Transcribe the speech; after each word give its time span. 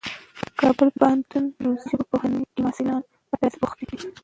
کابل 0.59 0.87
پوهنتون 0.97 1.43
د 1.53 1.57
روسي 1.65 1.85
ژبو 1.91 2.05
پوهنځي 2.11 2.43
کې 2.51 2.59
محصلان 2.65 3.01
په 3.29 3.35
درس 3.41 3.55
بوخت 3.61 3.77
دي. 3.89 3.99